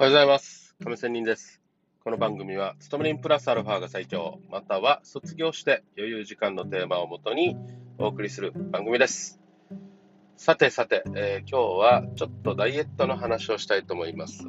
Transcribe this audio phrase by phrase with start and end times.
[0.00, 0.74] おはようございます。
[0.82, 1.60] 亀仙人です。
[2.04, 7.54] この番組は、勤め人プラスアルファが最強、または卒業して余裕時間のテーマをもとに
[7.98, 9.38] お送りする番組です。
[10.38, 14.46] さてさて、えー今日はちょっとダイエットの話をしたいと思います。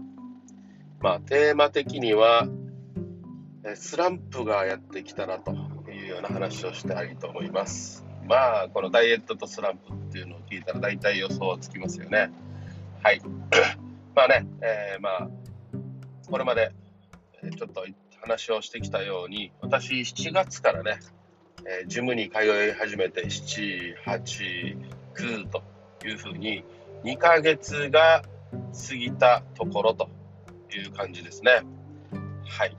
[1.02, 2.48] まあ、テーマ的には、
[3.66, 5.52] えースランプがやってきたなと
[5.92, 8.06] いうような話をしたいと思います。
[8.26, 12.32] まあ、このダイエットとスランプっていうのを聞いたら大体予想はつきますよね。
[13.04, 13.22] はい。
[14.16, 15.41] まあね、えーまあ、
[16.32, 16.72] これまで
[17.58, 17.86] ちょっと
[18.22, 21.00] 話をしてきたように、私、7月からね、
[21.66, 24.78] えジムに通い始めて、7、8、
[25.14, 25.62] 9と
[26.06, 26.64] いうふうに、
[27.04, 28.24] 2ヶ月が
[28.90, 30.10] 過ぎたところと
[30.74, 31.64] いう感じですね。
[32.48, 32.78] はい。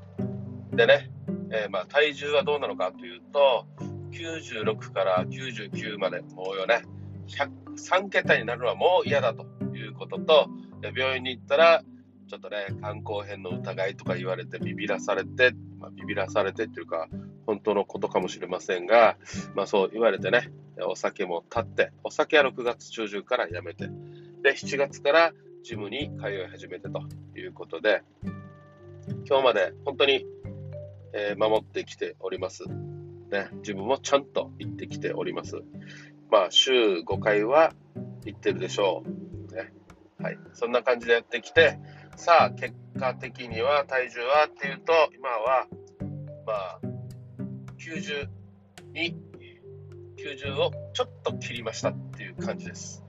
[0.73, 1.11] でね、
[1.51, 3.67] えーまあ、体重はどうなのかというと、
[4.13, 6.85] 96から99まで、もうよね、
[7.77, 9.45] 3桁になるのはもう嫌だと
[9.77, 10.49] いうことと、
[10.97, 11.83] 病院に行ったら、
[12.33, 17.11] ちょっとね、肝硬変の疑いとか言われて、ビビらされて、まあ、ビビらされてっていうか、
[17.47, 19.19] 本当のことかもしれませんが、
[19.55, 20.51] まあそう言われてね、
[20.89, 23.91] お酒も立って、お酒は6月中旬からやめて、
[24.43, 27.03] で、7月からジムに通い始めてと
[27.39, 28.03] いうことで、
[29.29, 30.25] 今日まで本当に、
[31.13, 32.65] えー守ってきております。
[32.65, 35.61] ね、自分もちゃんと行ってきております。
[36.31, 37.75] まあ、週5回は
[38.25, 39.03] 行ってるでしょ
[39.51, 39.55] う。
[39.55, 39.75] ね。
[40.19, 40.39] はい。
[40.55, 41.79] そんな感じでやってきて、
[42.17, 45.67] さあ、結果的には体重はっていうと、今は、
[46.47, 46.81] まあ、
[47.79, 48.29] 90
[48.93, 49.17] に、
[50.17, 53.03] 90をちょっと切りましたっていう感じです。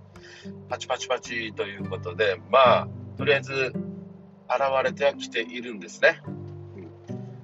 [0.69, 2.87] パチパチパチということで、まあ、
[3.17, 3.75] とりあえず、現
[4.83, 6.21] れてはきているんですね。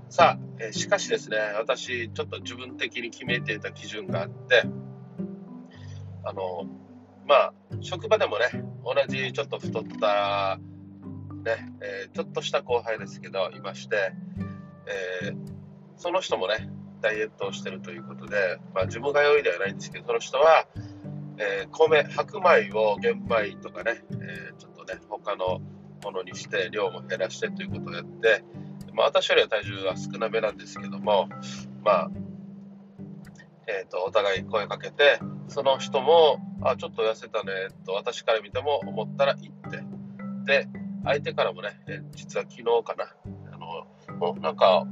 [0.10, 4.64] さあ、えしかしですね、私、ちょっと自分的に決めていた基準があって、
[6.24, 6.66] あの、
[7.28, 8.48] まあ、職場でもね、
[8.84, 10.60] 同じちょっと太った、
[11.56, 14.14] ね、えーちょっとした後輩ですけど、いまして、
[15.24, 15.36] えー
[15.98, 16.70] その人もね、
[17.02, 20.66] ダイエットをしてるということで、まあ、自分が良いではないんですけど、その人は、
[21.38, 25.60] えー米、白米を玄米とかね、えちょっとね、他の
[26.02, 28.46] ものにして、量も減らしてということをやって、
[28.94, 31.28] まあ、私よりは体重は少なめなんですけども、
[31.84, 32.12] まあ、
[33.68, 37.52] えー、とお互い声かけて、その人も、あ、ちょっと痩せたね
[37.86, 39.84] と私から見ても思ったら言って、
[40.46, 40.68] で、
[41.10, 43.16] 相手からもね、え実は昨日かな、
[43.52, 43.88] あの、
[44.18, 44.86] もうなんか、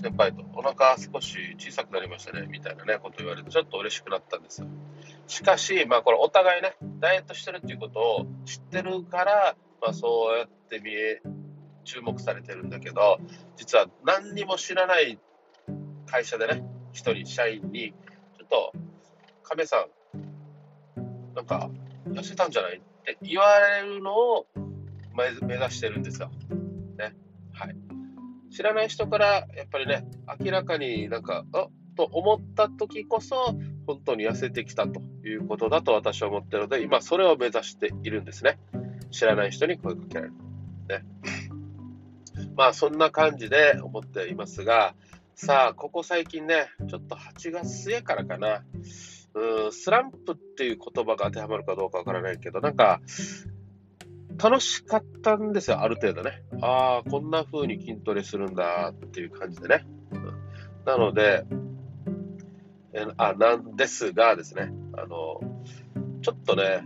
[0.00, 4.68] 先輩とお腹少し小さくなりましたね、みたいなね、こと言われて、ちょっと嬉しくなったんですよ。
[5.26, 11.20] しかし、まあこれお互いね、ダイエットしてるっていうことを知ってるから、まあそうやって見え、
[11.82, 13.18] 注目されてるんだけど、
[13.56, 15.18] 実は何にも知らない
[16.06, 17.92] 会社でね、一人社員に、
[18.38, 18.72] ちょっと、
[19.42, 19.86] 亀さ
[20.96, 21.68] ん、なんか、
[22.06, 24.46] 痩せたんじゃないって言われるのを
[25.14, 26.30] 目指してるんですよ。
[26.98, 27.14] ね。
[27.52, 27.76] はい。
[28.50, 29.26] 知らない人から、
[29.56, 30.06] やっぱりね、
[30.40, 33.54] 明らかになんか、あと思った時こそ、
[33.86, 38.58] 本当に痩せてきたということだと私は思ってるので、今それを目指しているんですね。
[39.10, 40.34] 知らない人に声かけられる。
[40.88, 41.04] ね。
[42.56, 44.94] まあそんな感じで思っていますが、
[45.34, 48.64] さあ、ここ最近ね、ちょっと8月末からかな、
[49.34, 53.00] うーんスランプっていう言葉が当てはまるかどうかわからないけど、なんか、
[54.36, 56.42] 楽しかったんですよ、ある程度ね。
[56.60, 59.86] ああ、こんな風に筋トレするんだっていう感じでね。
[60.12, 60.44] うん
[60.84, 61.46] なので、
[62.92, 65.40] えあ、なんですがですね、あの、
[66.20, 66.84] ちょっとね、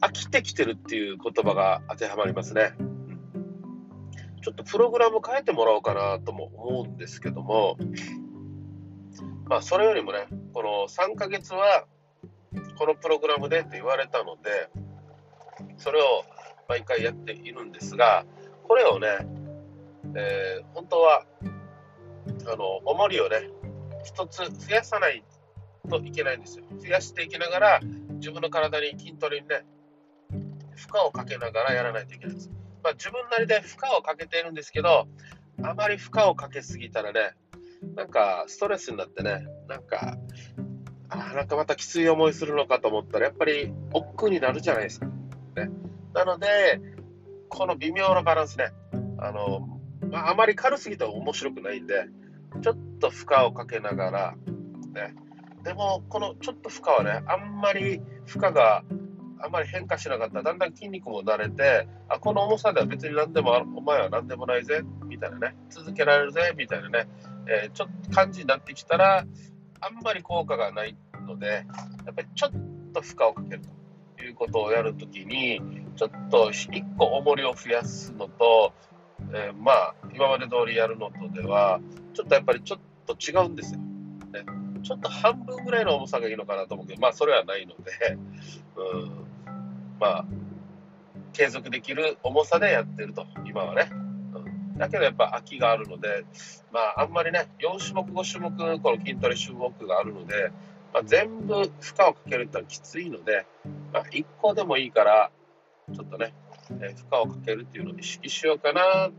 [0.00, 2.74] 飽きてきてるっていう言葉が当てはまりますね。
[4.42, 7.78] ちょっとプログラム変えてもらおうかなとも思うんですけども、
[9.46, 11.86] まあ、それよりもね、この3ヶ月は、
[12.78, 14.68] このプログラムでって言われたので、
[15.78, 16.24] それを
[16.68, 18.24] 毎回やっているんですが、
[18.64, 19.08] これをね、
[20.16, 21.24] えー本当は、
[22.46, 23.50] あの、重りをね、
[24.04, 25.24] 一つ増やさない
[25.88, 26.64] といけないんですよ。
[26.78, 27.80] 増やしていきながら、
[28.14, 29.64] 自分の体に筋トレにね、
[30.76, 32.50] 負荷をかけながらやらないといけないんです。
[32.82, 35.06] まあ、自分なりで負荷をかけているんですけど、
[35.62, 37.34] あまり負荷をかけすぎたらね、
[37.94, 40.16] なんかストレスになってね、なんか、
[41.08, 45.06] あーなんかまたきつい思いするのかと思ったら、やっぱり億劫になるじゃないですか。
[45.06, 45.70] ね、
[46.14, 46.80] なので、
[47.48, 48.72] この微妙なバランスね、
[49.18, 49.80] あの、
[50.10, 52.06] まあ、まり軽すぎても面白くないんで、
[52.62, 54.36] ちょっと負荷をかけながら、
[54.94, 55.14] ね、
[55.64, 58.84] でも、このちょっと負荷はね、あんまり負荷が
[59.44, 60.36] あんまり変化しなかった。
[60.36, 67.08] ら、だんだん筋肉も慣れて、あ、この重さでは別に何でもある、お前は何でもないぜ、みたいなね、続けられるぜ、みたいなね、
[67.46, 69.26] えーちょっと感じになってきたら、
[69.80, 70.96] あんまり効果がない
[71.26, 71.66] ので、
[72.06, 72.52] やっぱりちょっ
[72.92, 73.62] と負荷をかける
[74.16, 75.60] ということをやるときに、
[75.96, 78.72] ちょっと1個重りを増やすのと、
[79.32, 81.80] えー、まあ、今まで通りやるのとでは、
[82.12, 83.80] ちょっとやっぱりちょっと違うんですよ。
[83.80, 84.44] ね、
[84.82, 88.18] ちょっと半分ぐらいの重さがいいのかなと思うけど、まあ、それはないので、
[88.76, 89.26] うん、
[90.00, 90.24] まあ、
[91.32, 93.88] 継続できる重さでやってると、今はね。
[93.92, 96.24] うん、だけどやっぱ空きがあるので、
[96.72, 100.50] まあ、あんまりね、4種目、5種目、この筋トレ種目があるので、
[100.92, 103.46] まあ、全部負荷をかけるってのはきついので、
[103.92, 105.30] まあ、1個でもいいから、
[105.92, 106.32] ちょっとね、
[106.80, 109.12] え負荷をかけるっていうのを意識しようかなっ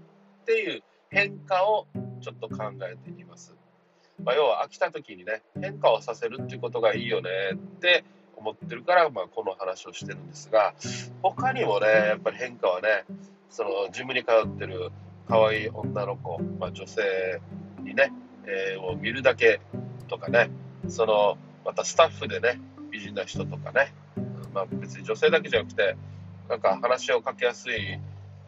[0.46, 1.88] ていう変化を
[2.22, 3.56] ちょっと考えています。
[4.24, 8.04] まあ、要は飽きた時にね、変化をさせるっていうことがいいよねって
[8.36, 10.74] 思ってるから、まあ、この話をしてるんですが、
[11.22, 13.06] 他にもね、やっぱり変化はね、
[13.50, 14.92] そのジムに通ってる
[15.28, 17.02] 可愛い女の子、まあ、女性
[17.84, 18.12] にね、
[18.46, 19.60] えー、を見るだけ
[20.08, 20.50] とかね、
[20.88, 22.60] そのまたスタッフでね、
[22.92, 23.94] 美人な人とかね、
[24.54, 25.98] まあ、別に女性だけじゃなくて、
[26.50, 28.00] なんか話をかけやすい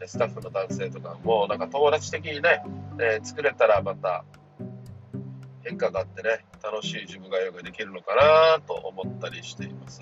[0.06, 2.62] スタッフの男性とかも、なんか友達的にね、
[3.00, 4.24] えー、作れたらまた
[5.64, 10.00] 変化があってね、楽しいジム通いができるのかなと思ったりしています。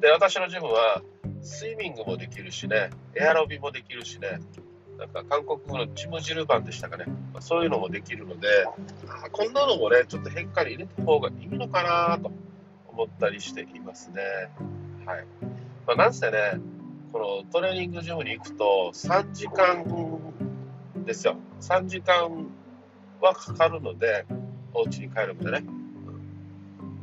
[0.00, 1.02] で、私のジムは、
[1.40, 4.40] スイミングもできるしね、エアロビもできるしね、
[4.98, 8.48] なんか韓国語のチムジルバンでしたかね、まあ、そういうのもできるので、
[9.08, 12.32] あこんなのもね、ちょっと変化に入れた方がいいのかなと
[12.88, 14.22] 思ったりしていますね。
[15.06, 15.26] はい。
[15.88, 16.60] まあ、なんせね、
[17.14, 19.86] このトレーニングジムに行くと3時間
[21.06, 21.38] ですよ。
[21.62, 22.46] 3時間
[23.22, 24.26] はかかるので、
[24.74, 25.64] お家に帰るまでね、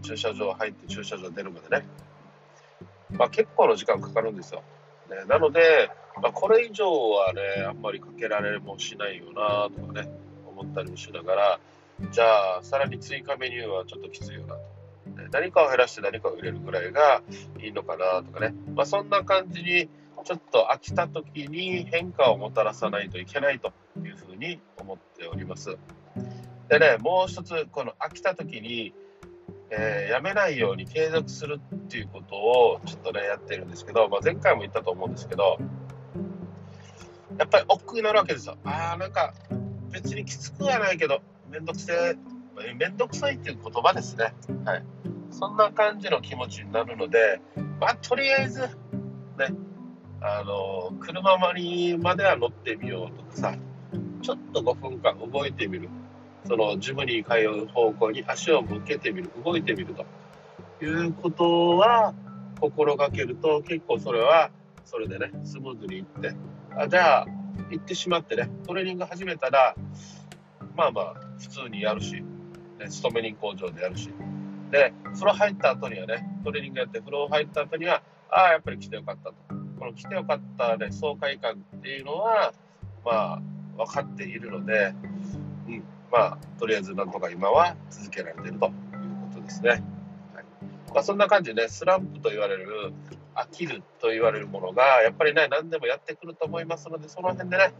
[0.03, 1.87] 駐車場入って駐車場出るまでね、
[3.13, 4.61] まあ、結構の時間かかるんですよ。
[5.09, 5.89] ね、なので、
[6.21, 10.07] まあ、これ以上はね、あんまりかけられもしないよなとかね、
[10.47, 11.59] 思ったりもしながら、
[12.11, 14.75] じゃあ、さらに追加メニューはちょっときついよなと。
[15.35, 17.21] 何かを減らして何かを入れるぐらいが
[17.61, 19.89] いいのかなとかね、まあ、そんな感じに
[20.23, 25.77] ちょっと飽きた時に変化をもたらさないといけないというふうに思っております。
[26.69, 28.93] でね、もう一つ、この飽きた時に
[29.69, 35.57] えー、やめないように継続するっていうことをちょっとね、やってるんですけど、まあ、前回も言ったと思うんですけど、
[37.37, 38.57] やっぱり億劫になるわけですよ。
[38.63, 39.33] ああ、なんか
[39.91, 42.15] 別にきつくはないけど、めんどくせえ、
[42.75, 44.33] めんどくさいっていう言葉ですね。
[44.65, 44.83] はい。
[45.37, 47.41] そんな感じの気持ちになるので、
[47.81, 48.67] まあ、とりあえず、ね、
[50.21, 53.57] あの、車まりまでは乗ってみようとかさ、
[54.21, 55.89] ちょっと5分間動いてみる。
[56.47, 60.05] そのジムに通う方向に足を向けてみる、動いてみると。
[60.81, 62.13] いうことは
[62.59, 64.51] 心がけると結構それは
[64.85, 66.33] それでね、スムーズにいって、
[66.77, 67.25] あじゃあ
[67.71, 69.75] 行ってしまってね、トレーニング始めたら、
[70.77, 72.23] まあまあ普通にやるし、
[72.79, 74.09] ね、勤め人工場でやるし、
[74.71, 79.35] で、風呂入った後にはね、トレーニングやって風呂入った後には、ああ、やっぱり来てよかったと。
[79.79, 82.53] この来てよかったね、爽快感っていうのは、
[83.03, 83.41] まあ、
[83.77, 84.94] 分かっているので、
[85.67, 88.71] うん、まあ、とりあえずなんとか今は続けられているという
[89.33, 89.69] ことですね。
[89.69, 89.83] はい
[90.94, 92.94] まあ、そんな感じでね、スランプと言われる、
[93.35, 97.73] 飽きると言われるものが、やっぱりね、何でもやってくると思いますので、その辺でね、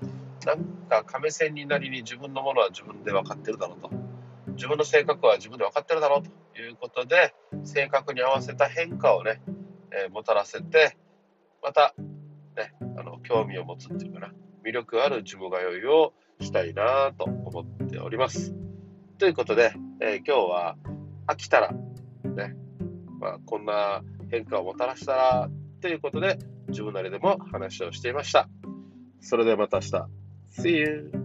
[0.46, 3.90] なんか亀仙人なりに自分のものは自分で分かってるだろうと。
[4.56, 9.42] 自分の性格は自分で分かってるだろうということで、性格に合わせた変化をね、
[9.92, 10.98] えー、もたらせて、
[11.62, 11.94] また、
[12.56, 14.34] ね、あの、興味を持つっていうかな、
[14.66, 18.54] 魅力ある自分通いをしたいなと思っております。
[19.18, 20.76] ということで、えー、今日は
[21.28, 22.56] 飽きたら、ね、
[23.20, 25.50] まあ、こんな変化をもたらしたら
[25.82, 28.50] ということで、自分なりでも話をしていました。
[29.22, 30.26] それではまた明日。
[30.62, 31.25] See you!